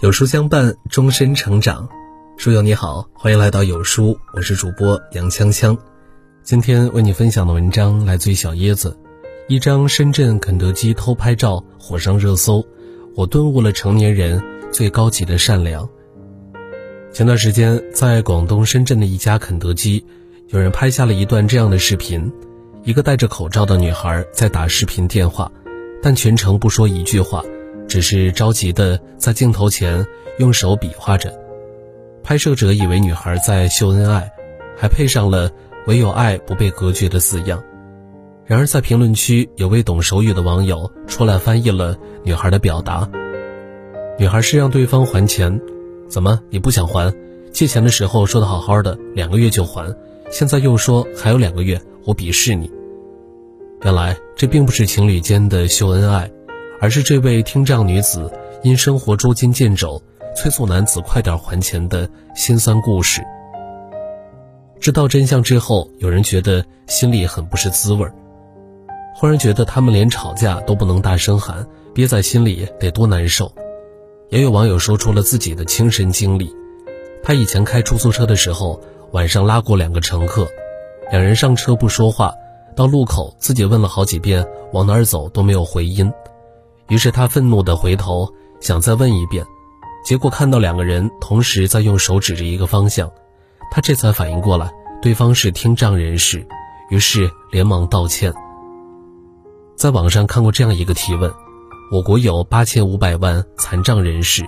[0.00, 1.88] 有书相伴，终身成长。
[2.36, 5.76] 书友你好，欢迎来到有书，我是主播杨锵锵。
[6.44, 8.96] 今天为你分享的文章来自于小椰子。
[9.48, 12.64] 一张深圳肯德基偷拍照火上热搜，
[13.16, 15.88] 我顿悟了成年人最高级的善良。
[17.12, 20.06] 前段时间，在广东深圳的一家肯德基，
[20.46, 22.32] 有人拍下了一段这样的视频：
[22.84, 25.50] 一个戴着口罩的女孩在打视频电话，
[26.00, 27.42] 但全程不说一句话。
[27.88, 30.06] 只是着急的在镜头前
[30.38, 31.32] 用手比划着，
[32.22, 34.30] 拍摄者以为女孩在秀恩爱，
[34.76, 35.50] 还配上了
[35.88, 37.60] “唯有爱不被隔绝”的字样。
[38.44, 43.10] 然而在评论区，有位懂手语的网友出来翻译了女孩的表达。
[44.18, 45.60] 女孩是让对方还钱，
[46.08, 47.12] 怎么你不想还？
[47.52, 49.94] 借钱的时候说的好好的，两个月就还，
[50.30, 52.70] 现在又说还有两个月，我鄙视你。
[53.82, 56.30] 原来这并不是情侣间的秀恩爱。
[56.80, 60.00] 而是这位听障女子因生活捉襟见肘，
[60.34, 63.22] 催促男子快点还钱的心酸故事。
[64.80, 68.14] 知道真相之后，有人觉得心里很不是滋味儿，
[69.14, 73.52] 忽然觉得他们连吵架都不能大声喊，憋在心里得多难受。
[74.30, 76.54] 也有网友说出了自己的亲身经历：
[77.24, 80.46] 他以前开出租车的时候，晚上拉过两个乘客，
[81.10, 82.32] 两人上车不说话，
[82.76, 86.12] 到路口自己问了好几遍往哪儿走都没有回音。
[86.88, 89.44] 于是他愤怒地回头想再问一遍，
[90.04, 93.10] 结果看到两个人同时在用手指着一个方向，
[93.70, 94.70] 他这才反应过来
[95.02, 96.46] 对方是听障人士，
[96.90, 98.32] 于是连忙道歉。
[99.76, 101.32] 在网上看过这样一个提问：
[101.92, 104.44] 我国有八千五百万残障人士，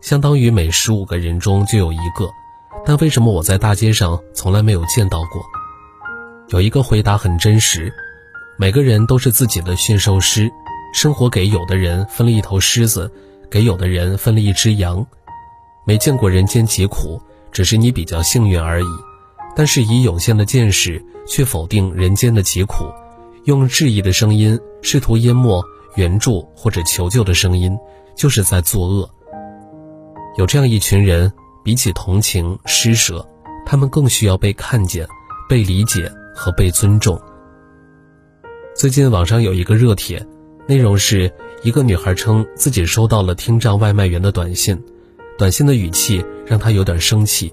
[0.00, 2.28] 相当于每十五个人中就有一个，
[2.86, 5.42] 但为什么我在大街上从来没有见到过？
[6.48, 7.92] 有一个回答很真实：
[8.58, 10.50] 每个人都是自己的驯兽师。
[10.92, 13.10] 生活给有的人分了一头狮子，
[13.50, 15.06] 给有的人分了一只羊。
[15.86, 17.20] 没见过人间疾苦，
[17.50, 18.86] 只是你比较幸运而已。
[19.56, 22.84] 但是以有限的见识去否定人间的疾苦，
[23.44, 25.64] 用质疑的声音试图淹没
[25.96, 27.76] 援助或者求救的声音，
[28.14, 29.10] 就是在作恶。
[30.36, 31.32] 有这样一群人，
[31.64, 33.26] 比起同情施舍，
[33.66, 35.06] 他们更需要被看见、
[35.48, 37.20] 被理解和被尊重。
[38.76, 40.24] 最近网上有一个热帖。
[40.66, 41.32] 内容是
[41.62, 44.80] 一个女孩称自己收到了听障外卖员的短信，
[45.36, 47.52] 短信的语气让她有点生气。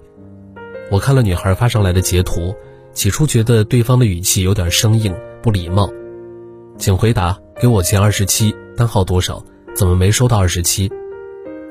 [0.91, 2.55] 我看了女孩发上来的截图，
[2.93, 5.89] 起初觉得对方的语气有点生硬、不礼貌。
[6.77, 9.43] 请回答，给我钱二十七，单号多少？
[9.75, 10.91] 怎么没收到二十七？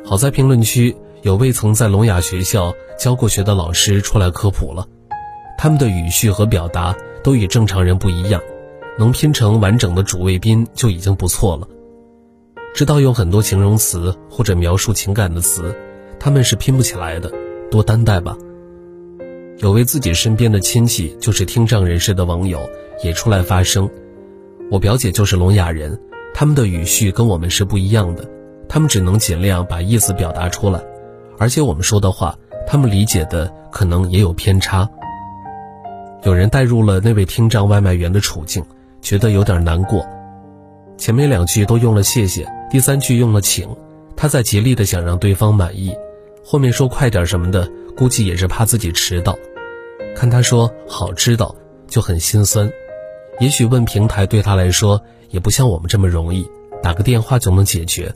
[0.04, 4.86] 好在评论区有未曾在聋哑学校教过学的老师出来科普了，
[5.56, 8.41] 他们的语序和表达都与正常人不一样。
[8.99, 11.69] 能拼成完整的主谓宾就已经不错了。
[12.75, 15.75] 知道有很多形容词或者描述情感的词，
[16.19, 17.33] 他们是拼不起来的，
[17.71, 18.37] 多担待吧。
[19.59, 22.69] 有位自己身边的亲戚就是听障人士的网友
[23.03, 23.89] 也出来发声。
[24.71, 25.99] 我表姐就是聋哑人，
[26.34, 28.28] 他们的语序跟我们是不一样的，
[28.69, 30.83] 他们只能尽量把意思表达出来，
[31.39, 32.37] 而且我们说的话，
[32.67, 34.87] 他们理解的可能也有偏差。
[36.25, 38.63] 有人带入了那位听障外卖员的处境。
[39.06, 40.05] 觉得有点难过，
[40.99, 43.69] 前面两句都用了谢谢，第三句用了请，
[44.17, 45.94] 他在极力的想让对方满意，
[46.44, 49.39] 后面说快点什么的，估计也是怕自己迟到。
[50.16, 51.55] 看他说好知道，
[51.87, 52.69] 就很心酸。
[53.39, 55.00] 也许问平台对他来说
[55.31, 56.50] 也不像我们这么容易，
[56.83, 58.12] 打个电话就能解决。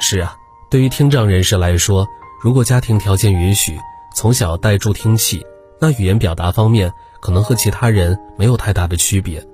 [0.00, 0.34] 是啊，
[0.68, 2.04] 对于听障人士来说，
[2.42, 3.78] 如果家庭条件允许，
[4.16, 5.46] 从小带助听器，
[5.80, 6.92] 那语言表达方面
[7.22, 9.46] 可能和其他人没有太大的区别。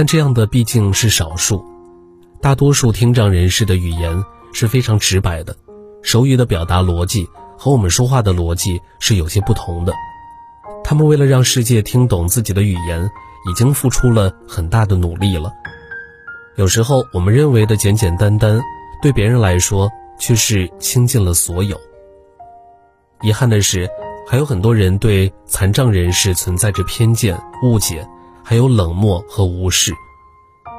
[0.00, 1.62] 但这样的毕竟是少数，
[2.40, 5.54] 大多数听障人士的语言是非常直白的，
[6.00, 7.28] 手语的表达逻辑
[7.58, 9.92] 和我们说话的逻辑是有些不同的。
[10.82, 13.10] 他们为了让世界听懂自己的语言，
[13.46, 15.52] 已经付出了很大的努力了。
[16.56, 18.58] 有时候我们认为的简简单单，
[19.02, 21.78] 对别人来说却是倾尽了所有。
[23.20, 23.86] 遗憾的是，
[24.26, 28.08] 还有很多人对残障人士存在着偏见、误解。
[28.50, 29.92] 还有冷漠和无视，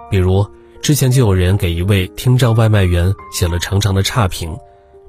[0.09, 0.45] 比如
[0.81, 4.57] 之前就有人给一位听障外卖员写了长长的差评，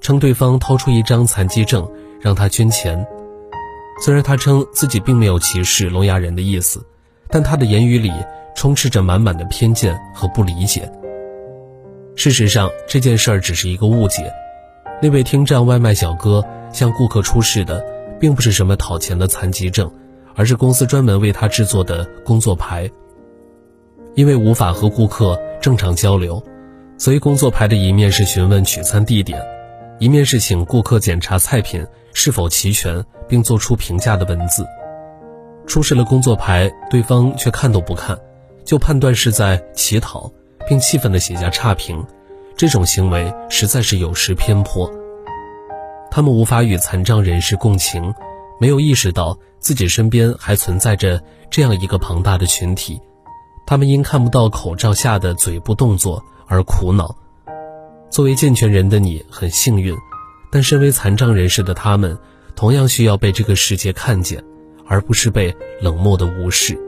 [0.01, 3.05] 称对方掏出一张残疾证让他捐钱。
[4.01, 6.87] 虽然他称自己并没有歧视聋哑人的意思，
[7.29, 8.13] 但他的言语里
[8.55, 10.89] 充斥着满满的偏见和不理解。
[12.15, 14.33] 事实上，这件事儿只是一个误解。
[15.03, 17.85] 那位听障外卖小哥向顾客出示的，
[18.21, 19.93] 并不是什么讨钱的残疾证。
[20.35, 22.91] 而是公司专门为他制作的工作牌。
[24.15, 26.43] 因为无法和顾客正常交流，
[26.99, 29.43] 所以工作牌的一面是询问取餐地点，
[29.99, 34.67] 一面是请顾客检查菜品是否齐全并做出评价的文字。
[35.67, 38.19] 出示了工作牌，对方却看都不看，
[38.65, 40.31] 就判断是在乞讨，
[40.69, 42.05] 并气愤地写下差评。
[42.55, 44.93] 这种行为实在是有失偏颇。
[46.11, 48.13] 他们无法与残障人士共情，
[48.63, 51.21] 没有意识到自己身边还存在着
[51.51, 53.01] 这样一个庞大的群体。
[53.67, 57.13] 他们因看不到口罩下的嘴部动作而苦恼。
[58.09, 59.97] 作为健全人的你很幸运，
[60.53, 62.17] 但身为残障人士的他们
[62.55, 64.41] 同样需要被这个世界看见。
[64.87, 66.79] 而不是被冷漠的无视。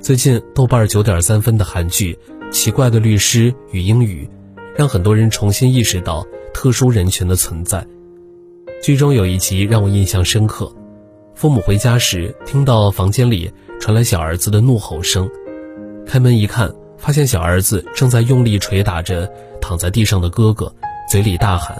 [0.00, 2.18] 最近豆瓣九点三分的韩剧
[2.50, 4.28] 《奇怪的律师与英语》，
[4.76, 7.86] 让很多人重新意识到特殊人群的存在。
[8.80, 10.72] 剧中有一集让我印象深刻：
[11.34, 15.28] 父母回家时，听到房间里传来小儿子的怒吼声，
[16.06, 19.30] 开门一看，发现小儿子正在用力捶打着
[19.60, 20.72] 躺在地上的哥哥，
[21.10, 21.76] 嘴里大喊：“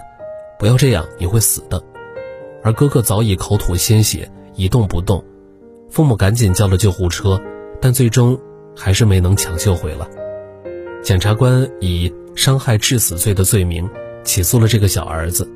[0.58, 1.82] 不要这样，你会死的。”
[2.64, 4.30] 而哥哥早已口吐鲜血。
[4.56, 5.24] 一动不动，
[5.88, 7.40] 父母赶紧叫了救护车，
[7.80, 8.36] 但最终
[8.74, 10.04] 还是没能抢救回来。
[11.00, 13.88] 检察官以伤害致死罪的罪名
[14.24, 15.48] 起诉了这个小儿子，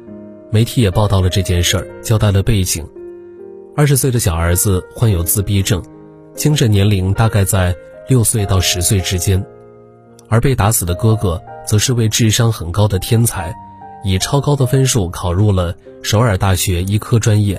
[0.55, 2.87] 媒体也报道了这件事儿，交代了背景。
[3.75, 5.83] 二十岁的小儿子患有自闭症，
[6.35, 7.75] 精神年龄大概在
[8.07, 9.43] 六岁到十岁之间，
[10.29, 13.55] 而被打死的哥哥则是位智商很高的天才，
[14.05, 17.59] 以超高的分数考入了首尔大学医科专业。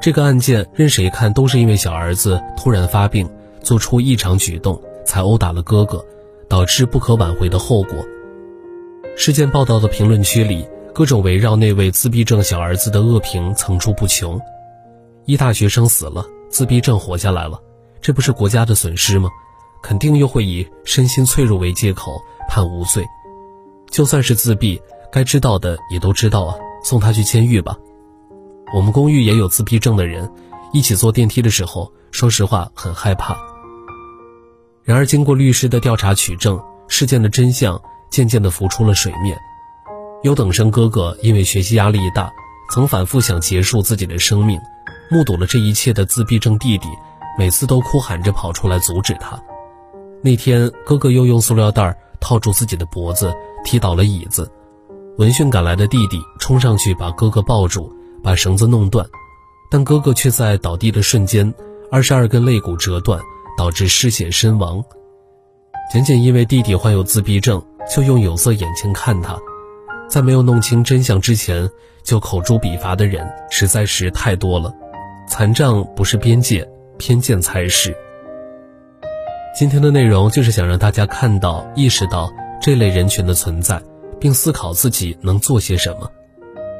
[0.00, 6.04] 这个案件任谁看都是因为小儿子突然发病，做出异常举动，才殴打了哥哥，
[6.48, 8.04] 导致不可挽回的后果。
[9.14, 14.40] 事件报道的评论区里，各种围绕那位自闭症小儿子的恶评层出不穷。
[15.24, 17.58] 一大学生死了，自闭症活下来了，
[18.00, 19.30] 这不是国家的损失吗？
[19.82, 23.04] 肯定又会以身心脆弱为借口判无罪。
[23.90, 24.80] 就算是自闭，
[25.10, 27.76] 该知道的也都知道啊，送他去监狱吧。
[28.74, 30.30] 我们公寓也有自闭症的人，
[30.72, 33.36] 一起坐电梯的时候，说实话很害怕。
[34.84, 37.80] 然而，经过律师的调查取证，事件的真相
[38.10, 39.36] 渐渐地浮出了水面。
[40.22, 42.32] 优等生哥哥因为学习压力大，
[42.70, 44.58] 曾反复想结束自己的生命。
[45.10, 46.88] 目睹了这一切的自闭症弟弟，
[47.38, 49.40] 每次都哭喊着跑出来阻止他。
[50.22, 53.34] 那天，哥哥又用塑料袋套住自己的脖子，
[53.64, 54.50] 踢倒了椅子。
[55.18, 57.92] 闻讯赶来的弟弟冲上去把哥哥抱住。
[58.24, 59.04] 把绳子弄断，
[59.68, 61.52] 但哥哥却在倒地的瞬间，
[61.90, 63.20] 二十二根肋骨折断，
[63.58, 64.80] 导致失血身亡。
[65.92, 67.60] 仅仅因为弟弟患有自闭症，
[67.92, 69.36] 就用有色眼镜看他，
[70.12, 71.70] 在没有弄清真相之前
[72.02, 74.70] 就口诛笔伐的人实在是太多了。
[75.26, 76.68] 残障不是边界，
[76.98, 77.96] 偏见才是。
[79.58, 82.30] 今天的内容就是想让大家看到、意识到
[82.60, 83.80] 这类人群的存在，
[84.20, 86.06] 并思考自己能做些什么。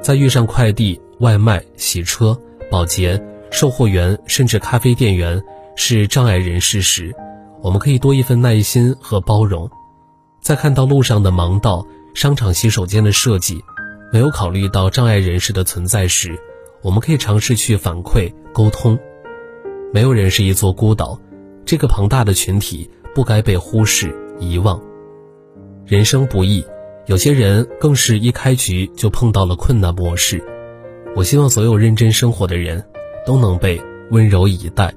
[0.02, 2.38] 在遇上快递、外卖、洗车、
[2.70, 3.18] 保洁、
[3.50, 5.42] 售货员，甚至咖啡店员
[5.74, 7.14] 是障碍人士时，
[7.62, 9.66] 我们可以多一份耐心和包容；
[10.42, 13.62] 在看到路上的盲道、商场洗手间的设计
[14.12, 16.38] 没有考虑到障碍人士的存在时，
[16.82, 18.98] 我们可以尝试去反馈沟通。
[19.92, 21.18] 没有人是一座孤岛，
[21.64, 24.80] 这个庞大的群体不该被忽视、遗忘。
[25.86, 26.64] 人生不易。
[27.06, 30.40] 有些人更是一开局就碰到了困难模式。
[31.16, 32.82] 我希望所有认真生活的人，
[33.26, 33.82] 都能被
[34.12, 34.94] 温柔以待。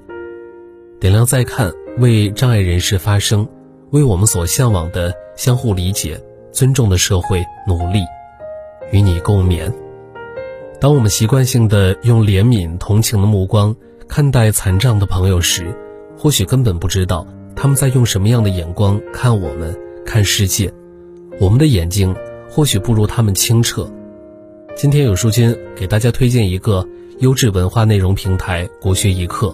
[0.99, 3.49] 点亮再看，为障碍人士发声，
[3.89, 6.21] 为我们所向往的相互理解、
[6.55, 7.99] 尊重的社会努力，
[8.89, 9.69] 与你共勉。
[10.79, 13.75] 当我们习惯性的用怜悯、同情的目光
[14.07, 15.75] 看待残障的朋友时，
[16.17, 20.71] 或许根本不知道他们在用什么样的眼光看我们、看世界。
[21.41, 22.15] 我们的眼睛
[22.49, 23.91] 或许不如他们清澈。
[24.77, 26.87] 今天有书君给大家推荐一个
[27.19, 29.53] 优质文化内容平台——国学一课，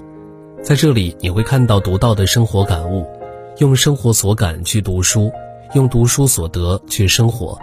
[0.61, 3.07] 在这里你会看到独到的生活感悟，
[3.57, 5.31] 用生活所感去读书，
[5.73, 7.57] 用读书所得去生活。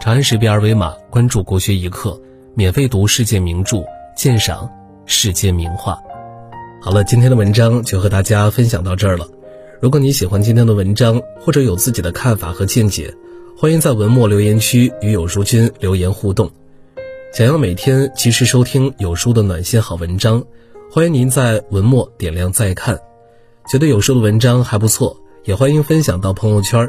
[0.00, 2.20] 长按识别二维码关注国学一课，
[2.54, 3.82] 免费读世界名著，
[4.16, 4.70] 鉴赏
[5.06, 5.98] 世界名画。
[6.80, 9.26] 好了，今天的文章就和大家分享到这儿了。
[9.80, 13.12] 如果你喜欢今天的文章，或者有自己的看法和见解，
[13.56, 16.48] 欢迎在文末留言区与有书君留言互动。
[17.34, 20.44] 想要每天及时收听有书的暖心好文章，
[20.92, 23.00] 欢迎您在文末点亮再看。
[23.68, 26.88] 觉得有书的文章还不错，也欢迎分享到朋友圈。